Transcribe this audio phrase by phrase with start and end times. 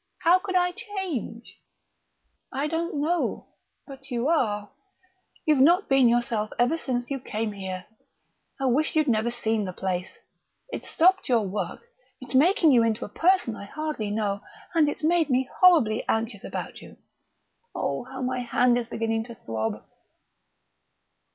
[0.23, 1.59] How could I change?"
[2.51, 3.49] "I don't know,
[3.85, 4.71] but you are.
[5.45, 7.85] You've not been yourself ever since you came here.
[8.59, 10.17] I wish you'd never seen the place.
[10.69, 11.81] It's stopped your work,
[12.19, 14.41] it's making you into a person I hardly know,
[14.73, 16.97] and it's made me horribly anxious about you....
[17.75, 19.83] Oh, how my hand is beginning to throb!"